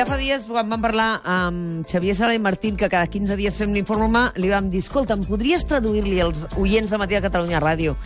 [0.00, 3.52] Ja fa dies, quan vam parlar amb Xavier Sala i Martín, que cada 15 dies
[3.52, 7.60] fem l'informe, li vam dir, escolta, em podries traduir-li als oients de Matí de Catalunya
[7.60, 7.98] Ràdio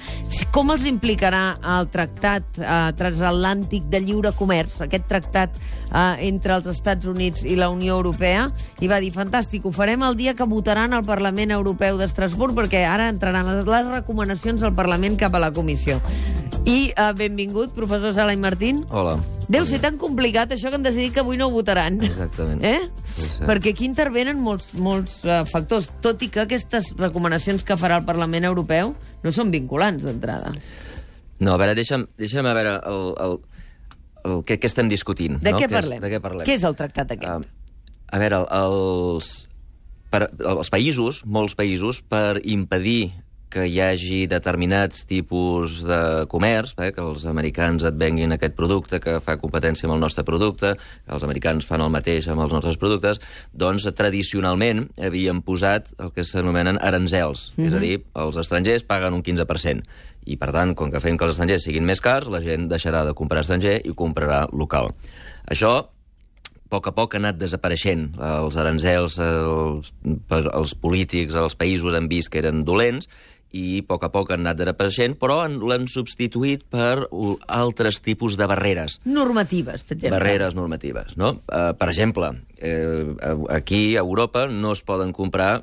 [0.51, 6.67] com els implicarà el tractat eh, transatlàntic de lliure comerç, aquest tractat eh, entre els
[6.71, 8.49] Estats Units i la Unió Europea?
[8.83, 12.83] I va dir, fantàstic, ho farem el dia que votaran al Parlament Europeu d'Estrasburg, perquè
[12.91, 16.03] ara entraran les, les recomanacions del Parlament cap a la Comissió.
[16.67, 18.83] I eh, benvingut, professor Sala i Martín.
[18.91, 19.21] Hola.
[19.53, 21.99] Deu ser tan complicat això que han decidit que avui no ho votaran.
[22.05, 22.63] Exactament.
[22.65, 22.81] Eh?
[23.13, 23.45] Sí, sí.
[23.45, 28.07] Perquè aquí intervenen molts, molts uh, factors, tot i que aquestes recomanacions que farà el
[28.09, 28.95] Parlament Europeu
[29.25, 30.55] no són vinculants d'entrada.
[31.41, 33.37] No, a veure, deixa'm, deixa'm a veure el, el,
[34.25, 35.41] el, què, què estem discutint.
[35.43, 35.61] De no?
[35.61, 36.01] què és- parlem?
[36.01, 36.47] de què parlem?
[36.49, 37.45] Què és el tractat aquest?
[37.51, 39.33] Uh, a veure, els,
[40.13, 43.13] per, els països, molts països, per impedir
[43.51, 49.01] que hi hagi determinats tipus de comerç, eh, que els americans et venguin aquest producte
[49.01, 52.53] que fa competència amb el nostre producte, que els americans fan el mateix amb els
[52.53, 53.21] nostres productes,
[53.53, 57.67] doncs tradicionalment havien posat el que s'anomenen aranzels, mm -hmm.
[57.67, 59.83] és a dir, els estrangers paguen un 15%,
[60.27, 63.05] i per tant, com que fem que els estrangers siguin més cars, la gent deixarà
[63.05, 64.91] de comprar estranger i comprarà local.
[65.47, 65.89] Això a
[66.81, 68.17] poc a poc ha anat desapareixent.
[68.19, 69.93] Els aranzels, els,
[70.41, 73.07] els polítics, els països han vist que eren dolents
[73.55, 77.07] i a poc a poc han anat desapareixent, però han- l'han substituït per
[77.47, 78.99] altres tipus de barreres.
[79.07, 80.19] Normatives, per exemple.
[80.19, 81.37] Barreres normatives, no?
[81.47, 83.05] Uh, per exemple, eh,
[83.55, 85.63] aquí a Europa no es poden comprar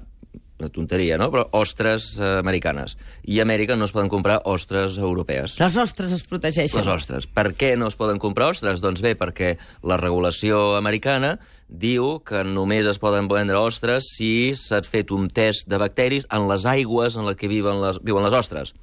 [0.62, 1.28] una tonteria, no?
[1.34, 2.96] Però ostres eh, americanes.
[3.26, 5.58] I a Amèrica no es poden comprar ostres europees.
[5.60, 6.80] Les ostres es protegeixen.
[6.80, 7.28] Les ostres.
[7.28, 8.84] Per què no es poden comprar ostres?
[8.84, 9.56] Doncs bé, perquè
[9.88, 11.36] la regulació americana
[11.68, 16.48] diu que només es poden vendre ostres si s'ha fet un test de bacteris en
[16.52, 18.76] les aigües en les que viuen les, viuen les ostres.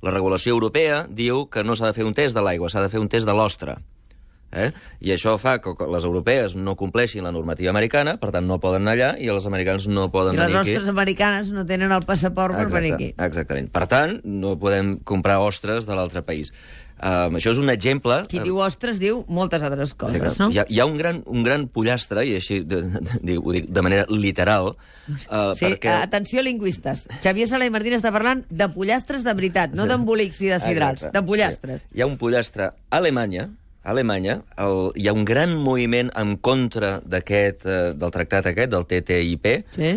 [0.00, 2.88] La regulació europea diu que no s'ha de fer un test de l'aigua, s'ha de
[2.92, 3.76] fer un test de l'ostre.
[4.52, 4.72] Eh?
[5.00, 8.82] I això fa que les europees no compleixin la normativa americana, per tant no poden
[8.82, 10.88] anar allà, i els americans no poden I les venir aquí.
[10.90, 13.12] americanes no tenen el passaport per venir aquí.
[13.16, 13.70] exactament.
[13.70, 16.50] Per tant, no podem comprar ostres de l'altre país.
[17.00, 18.18] Um, això és un exemple...
[18.28, 20.34] Qui diu ostres diu moltes altres Sí, coses, clar.
[20.42, 20.50] no?
[20.52, 23.54] Hi ha, hi ha un, gran, un gran pollastre, i així de, de, de, ho
[23.54, 25.94] dic de manera literal, uh, Sí, perquè...
[26.02, 27.06] atenció lingüistes.
[27.22, 29.94] Xavier Sala i Martín està parlant de pollastres de veritat, no Sí.
[29.94, 31.16] d'embolics i de sidrals, Exacte.
[31.18, 31.80] de pollastres.
[31.86, 31.88] Sí.
[31.96, 33.48] Hi ha un pollastre a Alemanya,
[33.82, 38.70] a Alemanya el, hi ha un gran moviment en contra d'aquest, eh, del tractat aquest,
[38.74, 39.46] del TTIP,
[39.76, 39.94] Sí?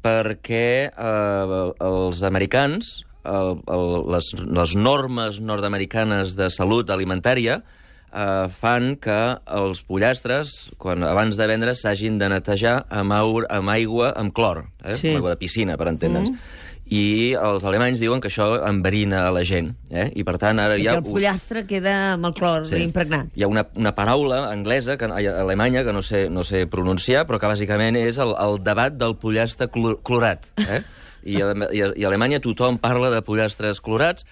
[0.00, 8.94] perquè eh, els americans, el, el, les, les normes nord-americanes de salut alimentària eh, fan
[8.96, 9.18] que
[9.60, 14.64] els pollastres, quan, abans de vendre, s'hagin de netejar amb, aur, amb aigua, amb clor,
[14.82, 14.96] eh?
[14.96, 15.12] Sí.
[15.12, 16.32] amb aigua de piscina, per entendre'ns.
[16.32, 16.58] Mm.
[16.90, 19.68] I els alemanys diuen que això enverina a la gent.
[19.94, 20.08] Eh?
[20.18, 20.98] I per tant, ara hi Perquè ha...
[20.98, 22.80] el pollastre queda amb el clor Sí.
[22.82, 23.28] impregnat.
[23.38, 27.38] Hi ha una, una paraula anglesa, que, alemanya, que no sé, no sé pronunciar, però
[27.38, 30.50] que bàsicament és el, el debat del pollastre clor, clorat.
[30.66, 30.82] Eh?
[31.22, 34.24] I, i, I a Alemanya tothom parla de pollastres clorats,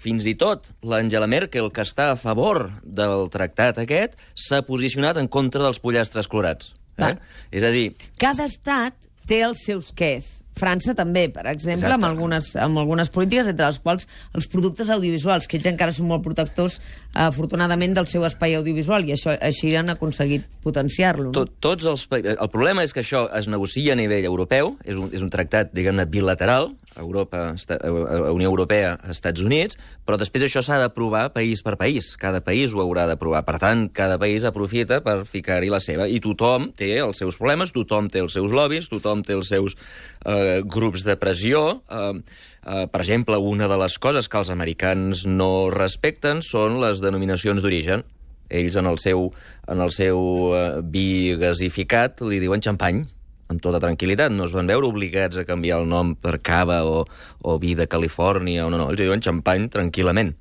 [0.00, 5.26] fins i tot l'Angela Merkel, que està a favor del tractat aquest, s'ha posicionat en
[5.28, 6.74] contra dels pollastres clorats.
[7.00, 7.02] Eh?
[7.02, 7.10] Va.
[7.50, 7.90] És a dir,
[8.20, 8.94] Cada estat
[9.26, 10.38] té els seus quès.
[10.58, 11.94] França també, per exemple, Exacte.
[11.94, 16.10] amb algunes, amb algunes polítiques, entre les quals els productes audiovisuals, que ells encara són
[16.10, 16.80] molt protectors,
[17.14, 21.30] afortunadament, del seu espai audiovisual, i això així han aconseguit potenciar-lo.
[21.30, 21.32] no?
[21.32, 25.08] Tot, tots els El problema és que això es negocia a nivell europeu, és un,
[25.12, 30.62] és un tractat, diguem-ne, bilateral, Europa, esta, eh, Unió Europea, Estats Units, però després això
[30.62, 32.16] s'ha d'aprovar país per país.
[32.18, 33.44] Cada país ho haurà d'aprovar.
[33.46, 36.08] Per tant, cada país aprofita per ficar-hi la seva.
[36.08, 39.76] I tothom té els seus problemes, tothom té els seus lobbies, tothom té els seus
[40.24, 41.82] eh, grups de pressió.
[41.90, 42.20] Eh,
[42.64, 47.62] eh, per exemple, una de les coses que els americans no respecten són les denominacions
[47.62, 48.04] d'origen.
[48.50, 49.28] Ells en el seu,
[49.70, 50.20] en el seu
[50.56, 53.04] eh, vi gasificat li diuen xampany,
[53.50, 54.34] amb tota tranquil·litat.
[54.34, 57.04] No es van veure obligats a canviar el nom per cava o,
[57.42, 58.90] o vi de Califòrnia o no, no.
[58.90, 60.34] Ells diuen xampany tranquil·lament.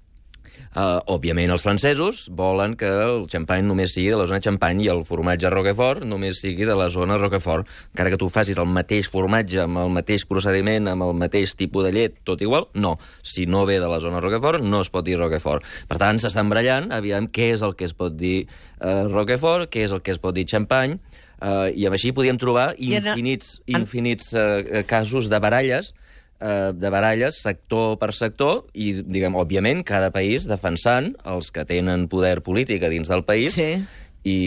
[0.69, 4.89] Uh, òbviament, els francesos volen que el xampany només sigui de la zona xampany i
[4.93, 7.65] el formatge Roquefort només sigui de la zona Roquefort.
[7.95, 11.87] Encara que tu facis el mateix formatge, amb el mateix procediment, amb el mateix tipus
[11.87, 12.99] de llet, tot igual, no.
[13.25, 15.65] Si no ve de la zona Roquefort, no es pot dir Roquefort.
[15.89, 19.87] Per tant, s'estan barallant, aviam què és el que es pot dir uh, Roquefort, què
[19.87, 20.99] és el que es pot dir xampany,
[21.41, 25.95] uh, i amb així podíem trobar infinits, infinits uh, casos de baralles
[26.39, 32.07] eh, de baralles sector per sector i, diguem, òbviament, cada país defensant els que tenen
[32.11, 33.79] poder polític a dins del país Sí.
[34.23, 34.39] i,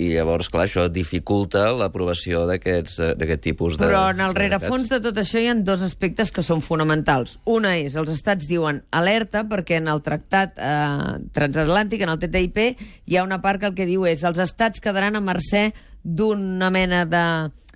[0.00, 3.84] i llavors, clar, això dificulta l'aprovació eh, d'aquest tipus de...
[3.84, 7.38] Però en el rerefons de tot això hi ha dos aspectes que són fonamentals.
[7.44, 12.58] Una és, els estats diuen alerta, perquè en el tractat eh, transatlàntic, en el TTIP,
[13.06, 15.70] hi ha una part que el que diu és els estats quedaran a mercè
[16.02, 17.24] d'una mena de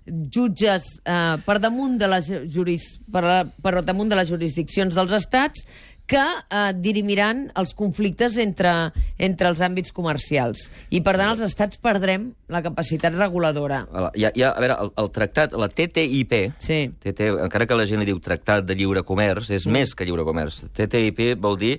[0.07, 3.25] jutges eh, per damunt de les juris, per,
[3.63, 5.65] per damunt de les jurisdiccions dels estats
[6.07, 10.67] que eh, dirimiran els conflictes entre, entre els àmbits comercials.
[10.93, 13.87] I, per tant, els estats perdrem la capacitat reguladora.
[14.13, 16.83] Hi ha, a veure, el, el tractat, la TTIP, Sí.
[17.01, 20.27] TT, encara que la gent li diu Tractat de Lliure Comerç, és més que Lliure
[20.29, 20.67] Comerç.
[20.77, 21.79] TTIP vol dir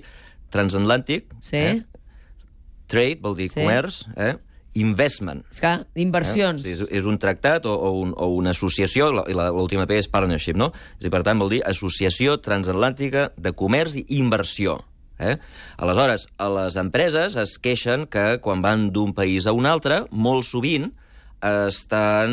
[0.50, 1.56] transatlàntic, Sí.
[1.62, 1.84] eh?
[2.90, 3.60] trade vol dir Sí.
[3.60, 4.34] comerç, eh?
[4.80, 5.44] Investment.
[5.58, 6.64] Clar, inversions.
[6.64, 6.74] Eh?
[6.74, 10.58] És, és un tractat o, o, un, o una associació, i l'última P és partnership,
[10.58, 10.72] no?
[10.98, 14.78] És dir, per tant, vol dir Associació Transatlàntica de Comerç i Inversió.
[15.18, 15.38] Eh?
[15.80, 20.44] Aleshores, a les empreses es queixen que quan van d'un país a un altre, molt
[20.44, 20.90] sovint
[21.46, 22.32] estan,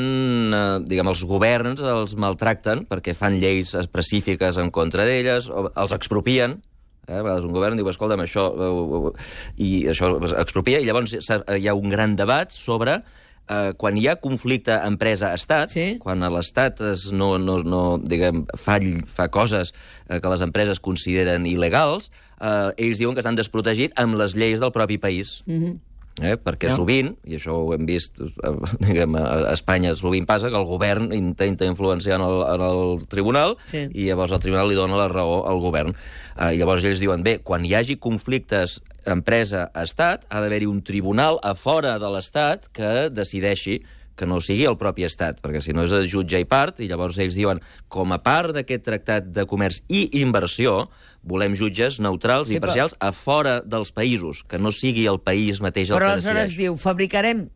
[0.56, 5.96] eh, diguem, els governs els maltracten perquè fan lleis específiques en contra d'elles, o els
[5.96, 6.62] expropien,
[7.08, 7.18] Eh?
[7.18, 8.48] A vegades un govern diu, escolta'm, això...
[8.56, 9.12] eh,
[9.58, 13.02] I això es expropia, i llavors s'ha- hi ha un gran debat sobre
[13.50, 15.98] eh, quan hi ha conflicte empresa-estat, Sí.
[16.00, 18.78] quan l'Estat es no, no, no, diguem, fa,
[19.08, 19.74] fa coses
[20.10, 22.08] eh, que les empreses consideren il·legals,
[22.40, 25.42] eh, ells diuen que estan desprotegits amb les lleis del propi país.
[25.46, 25.80] Mm -hmm.
[26.22, 26.36] Eh?
[26.38, 26.76] Perquè Ja.
[26.78, 28.52] sovint, i això ho hem vist eh,
[28.86, 33.58] diguem, a Espanya, sovint passa que el govern intenta influenciar en el, en el tribunal
[33.66, 33.88] Sí.
[33.94, 35.96] i llavors el tribunal li dona la raó al govern.
[36.38, 41.56] Eh, llavors ells diuen, bé, quan hi hagi conflictes empresa-estat, ha d'haver-hi un tribunal a
[41.56, 43.82] fora de l'Estat que decideixi
[44.16, 46.88] que no sigui el propi estat, perquè si no és el jutge i part, i
[46.92, 50.90] llavors ells diuen, com a part d'aquest tractat de comerç i inversió,
[51.24, 55.62] volem jutges neutrals Sí, i imparcials a fora dels països, que no sigui el país
[55.62, 56.58] mateix el Però que aleshores decideix.
[56.62, 57.48] diu, fabricarem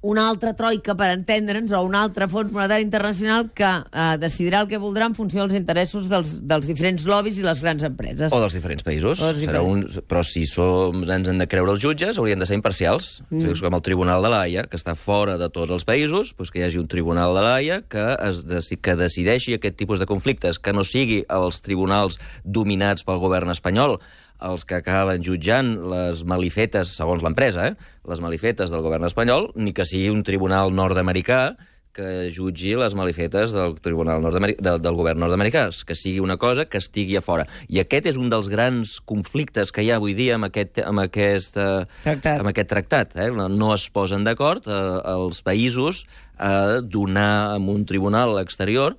[0.00, 4.68] una altra troika per entendre'ns o un altre fons monetari internacional que eh, decidirà el
[4.70, 8.30] que voldrà en funció dels interessos dels, dels diferents lobbies i les grans empreses.
[8.32, 9.18] O dels diferents països.
[9.22, 9.82] Dels Serà un...
[10.08, 13.10] Però si som, ens hem de creure els jutges, haurien de ser imparcials.
[13.28, 13.40] Mm.
[13.40, 16.54] O sigui, com el Tribunal de l'Haia, que està fora de tots els països, doncs
[16.54, 20.06] que hi hagi un Tribunal de l'Haia que, es deci que decideixi aquest tipus de
[20.06, 23.98] conflictes, que no sigui els tribunals dominats pel govern espanyol,
[24.40, 27.74] els que acaben jutjant les malifetes, segons l'empresa, eh?
[28.08, 31.56] les malifetes del govern espanyol, ni que sigui un tribunal nord-americà
[31.98, 36.66] que jutgi les malifetes del tribunal nord de, del govern nord-americà, que sigui una cosa
[36.70, 37.48] que estigui a fora.
[37.66, 41.02] I aquest és un dels grans conflictes que hi ha avui dia amb aquest, amb
[41.02, 42.38] aquest, eh, Tractat.
[42.38, 43.16] amb aquest tractat.
[43.18, 43.30] Eh?
[43.34, 44.78] No- No es posen d'acord eh,
[45.16, 46.04] els països
[46.38, 48.94] a donar a un tribunal exterior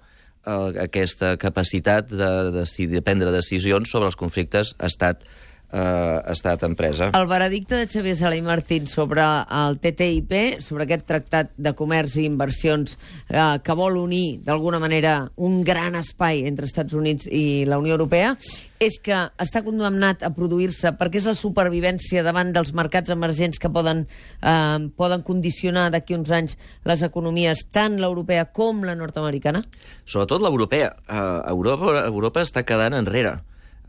[0.45, 2.65] eh, aquesta capacitat de, de,
[2.95, 5.25] de prendre decisions sobre els conflictes estat
[5.71, 7.11] eh, estat-empresa.
[7.13, 12.19] El veredicte de Xavier Sala i Martín sobre el TTIP, sobre aquest tractat de comerç
[12.19, 17.65] i inversions eh, que vol unir, d'alguna manera, un gran espai entre Estats Units i
[17.69, 18.35] la Unió Europea,
[18.79, 23.71] és que està condemnat a produir-se perquè és la supervivència davant dels mercats emergents que
[23.71, 24.05] poden,
[24.41, 26.57] eh, poden condicionar d'aquí uns anys
[26.87, 29.61] les economies, tant l'europea com la nord-americana?
[30.05, 30.93] Sobretot l'europea.
[31.09, 33.39] Uh, Europa, Europa està quedant enrere.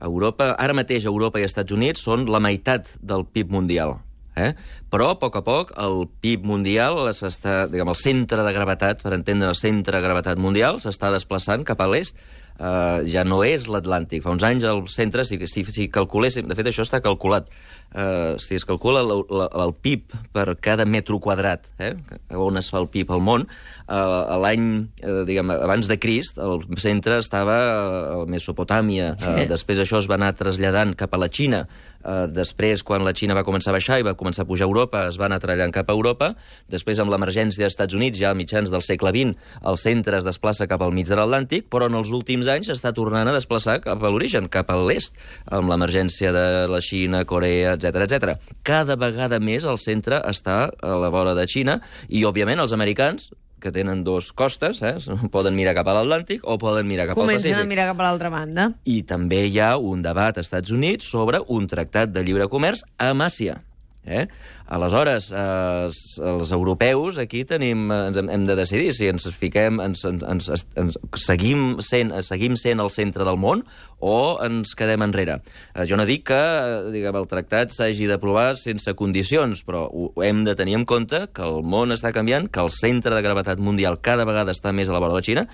[0.00, 3.98] Europa, ara mateix Europa i Estats Units són la meitat del PIB mundial.
[4.40, 4.52] Eh?
[4.90, 9.14] Però, a poc a poc, el PIB mundial, s'està, diguem, el centre de gravetat, per
[9.16, 12.16] entendre el centre de gravetat mundial, s'està desplaçant cap a l'est.
[12.60, 14.20] Uh, ja no és l'Atlàntic.
[14.20, 16.44] Fa uns anys el centre, si, si, si calculéssim...
[16.50, 17.48] De fet, això està calculat.
[17.90, 21.96] Uh, si es calcula el, el, el PIB per cada metro quadrat, eh?
[22.38, 23.46] on es fa el PIB al món,
[23.88, 24.66] uh, l'any,
[25.02, 29.14] uh, diguem, abans de Crist, el centre estava a Mesopotàmia.
[29.18, 29.32] Sí.
[29.32, 31.64] Uh, després això es va anar traslladant cap a la Xina.
[32.04, 34.70] Uh, després, quan la Xina va començar a baixar i va començar a pujar a
[34.70, 36.34] Europa, es va anar traslladant cap a Europa.
[36.70, 40.28] Després, amb l'emergència dels Estats Units, ja a mitjans del segle XX, el centre es
[40.28, 43.78] desplaça cap al mig de l'Atlàntic, però en els últims anys s'està tornant a desplaçar
[43.84, 45.14] cap a l'origen, cap a l'est,
[45.50, 48.34] amb l'emergència de la Xina, Corea, etc etc.
[48.66, 53.30] Cada vegada més el centre està a la vora de Xina i, òbviament, els americans
[53.60, 54.96] que tenen dos costes, eh?
[55.34, 57.64] poden mirar cap a l'Atlàntic o poden mirar cap al Comencen Pacífic.
[57.66, 58.70] a mirar cap a l'altra banda.
[58.88, 62.82] I també hi ha un debat als Estats Units sobre un tractat de lliure comerç
[62.98, 63.60] amb Àsia.
[64.04, 64.26] Eh?
[64.66, 65.90] Aleshores, eh,
[66.24, 70.24] els, europeus aquí tenim, eh, ens hem, hem de decidir si ens fiquem, ens, ens,
[70.24, 73.64] ens, ens seguim, sent, seguim sent el centre del món
[74.00, 75.40] o ens quedem enrere.
[75.74, 80.08] Eh, jo no dic que eh, diguem, el tractat s'hagi d'aprovar sense condicions, però ho,
[80.14, 83.22] ho hem de tenir en compte que el món està canviant, que el centre de
[83.26, 85.46] gravetat mundial cada vegada està més a la vora de la Xina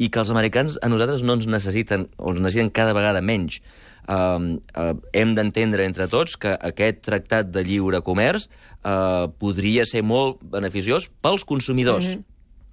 [0.00, 3.60] i que els americans a nosaltres no ens necessiten, o ens necessiten cada vegada menys.
[4.10, 10.42] Eh, hem d'entendre entre tots que aquest tractat de lliure comerç eh, podria ser molt
[10.42, 12.06] beneficiós pels consumidors.
[12.06, 12.30] Mm -hmm.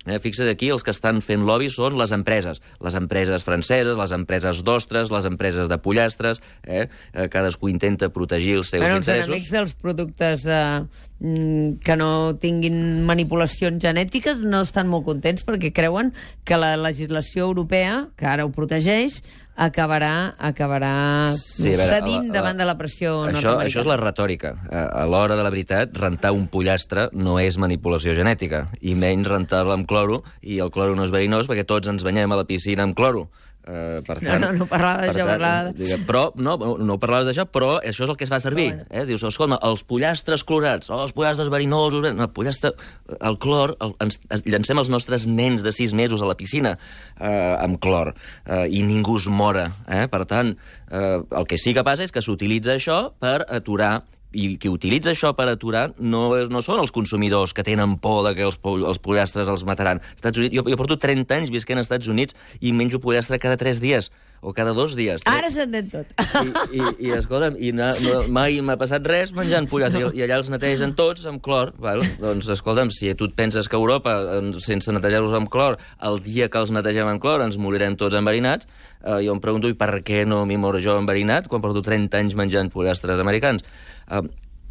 [0.08, 2.62] Eh, fixa't aquí, els que estan fent lobby són les empreses.
[2.84, 6.42] Les empreses franceses, les empreses d'ostres, les empreses de pollastres...
[6.64, 6.88] Eh?
[7.14, 9.28] eh cadascú intenta protegir els seus bueno, interessos.
[9.28, 10.86] Els enemics dels productes eh,
[11.20, 16.14] que no tinguin manipulacions genètiques no estan molt contents perquè creuen
[16.46, 19.24] que la legislació europea, que ara ho protegeix,
[19.58, 23.98] acabarà, acabarà sí, veure, cedint la, la, davant de la pressió això, això és la
[23.98, 24.54] retòrica.
[24.70, 29.28] A, a l'hora de la veritat, rentar un pollastre no és manipulació genètica, i menys
[29.34, 32.46] rentar-lo amb cloro, i el cloro no és verinós perquè tots ens banyem a la
[32.46, 33.26] piscina amb cloro.
[33.68, 35.72] Uh, per tant, no, no, no parlava d'això, parlava...
[35.76, 38.70] Diguem, però, no, no parlaves d'això, però això és el que es fa servir.
[38.72, 38.86] Bueno.
[38.88, 39.04] Eh?
[39.10, 42.08] Dius, escolta, els pollastres clorats, oh, els pollastres verinosos...
[42.16, 42.72] No, pollastre,
[43.18, 47.56] el clor, el, ens, llancem els nostres nens de sis mesos a la piscina eh,
[47.60, 48.14] amb clor,
[48.46, 49.68] eh, i ningú es mora.
[49.92, 50.06] Eh?
[50.12, 50.56] Per tant,
[50.88, 53.98] eh, el que sí que passa és que s'utilitza això per aturar
[54.34, 58.26] i qui utilitza això per aturar no, és, no són els consumidors que tenen por
[58.28, 60.02] de que els, els pollastres els mataran.
[60.16, 63.60] Estats Units, jo, jo porto 30 anys visquent als Estats Units i menjo pollastre cada
[63.60, 65.24] 3 dies o cada dos dies.
[65.30, 66.12] Ara s'entén tot.
[66.18, 70.12] I, i, i escolta'm, i no, no, mai m'ha passat res menjant pollastre, no.
[70.14, 71.74] i, i allà els netegen tots amb clor.
[71.82, 74.16] Bueno, doncs, escolta'm, si tu et penses que a Europa,
[74.64, 78.70] sense netejar-los amb clor, el dia que els netegem amb clor ens morirem tots enverinats,
[79.04, 82.22] eh, jo em pregunto, i per què no m'hi moro jo enverinat quan porto 30
[82.22, 83.66] anys menjant pollastres americans?
[84.12, 84.24] Eh,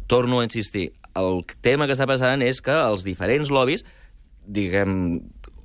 [0.07, 3.83] torno a insistir, el tema que està passant és que els diferents lobbies
[4.47, 5.19] diguem,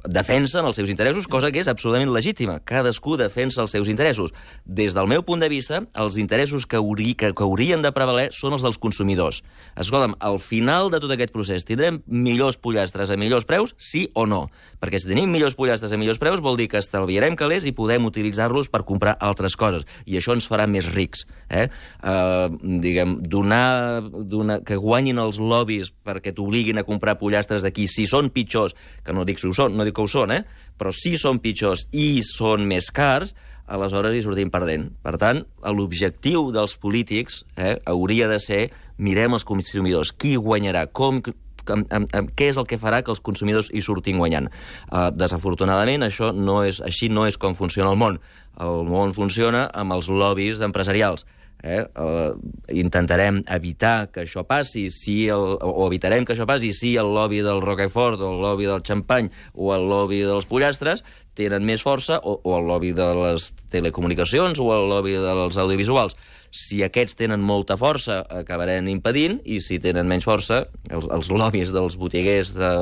[0.09, 2.59] defensen els seus interessos, cosa que és absolutament legítima.
[2.65, 4.33] Cadascú defensa els seus interessos.
[4.65, 8.29] Des del meu punt de vista, els interessos que, hauri, que, que haurien de prevaler
[8.35, 9.43] són els dels consumidors.
[9.79, 14.27] Escolta'm, al final de tot aquest procés, tindrem millors pollastres a millors preus, sí o
[14.27, 14.47] no?
[14.83, 18.09] Perquè si tenim millors pollastres a millors preus vol dir que estalviarem calés i podem
[18.09, 19.87] utilitzar-los per comprar altres coses.
[20.07, 21.27] I això ens farà més rics.
[21.53, 21.69] Eh?
[22.03, 22.51] Uh,
[22.83, 28.33] diguem, donar, donar, que guanyin els lobbies perquè t'obliguin a comprar pollastres d'aquí, si són
[28.35, 30.43] pitjors, que no dic si ho són, no dic que ho són, eh?
[30.79, 33.35] però si són pitjors i són més cars,
[33.73, 34.91] aleshores hi sortim perdent.
[35.05, 38.63] Per tant, l'objectiu dels polítics eh, hauria de ser
[39.03, 41.21] mirem els consumidors, qui guanyarà, com,
[41.67, 44.49] amb, amb, amb, què és el que farà que els consumidors hi surtin guanyant.
[44.89, 48.19] Uh, desafortunadament, això no és, així no és com funciona el món.
[48.61, 51.27] El món funciona amb els lobbies empresarials.
[51.63, 51.87] Eh?
[51.95, 52.35] Uh,
[52.75, 57.39] intentarem evitar que això passi, si el, o evitarem que això passi si el lobby
[57.47, 61.05] del Roquefort, o el lobby del xampany, o el lobby dels pollastres
[61.39, 66.19] tenen més força, o, o el lobby de les telecomunicacions, o el lobby dels audiovisuals.
[66.53, 70.59] Si aquests tenen molta força, acabarem impedint, i si tenen menys força,
[70.93, 72.73] els, els lobbies dels botiguers de,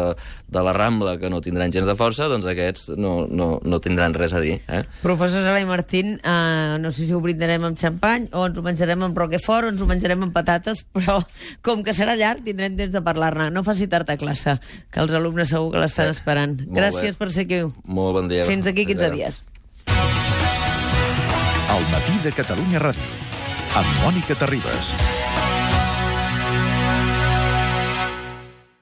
[0.51, 4.17] de la Rambla, que no tindran gens de força, doncs aquests no, no, no tindran
[4.19, 4.57] res a dir.
[4.67, 4.83] Eh?
[5.05, 8.67] Professor Sala i Martín, uh, no sé si ho brindarem amb xampany, o ens ho
[8.67, 11.21] menjarem amb roquefort, o ens ho menjarem amb patates, però
[11.63, 13.53] com que serà llarg, tindrem temps de parlar-ne.
[13.55, 14.59] No faci tard a classe,
[14.91, 16.19] que els alumnes segur que l'estan sí.
[16.19, 16.59] esperant.
[16.67, 17.19] Molt Gràcies bé.
[17.23, 17.63] per ser aquí.
[17.87, 18.51] Molt bon dia.
[18.51, 19.43] Fins aquí 15 dies.
[21.71, 23.30] El matí de Catalunya Ràdio
[23.75, 24.95] amb Mònica Terribas.